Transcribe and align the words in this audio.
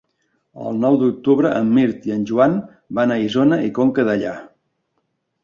El 0.69 0.77
nou 0.85 0.95
d'octubre 1.01 1.51
en 1.59 1.69
Mirt 1.75 2.07
i 2.09 2.15
en 2.15 2.23
Joan 2.31 2.57
van 3.01 3.15
a 3.17 3.19
Isona 3.27 3.61
i 3.69 3.71
Conca 3.81 4.09
Dellà. 4.11 4.35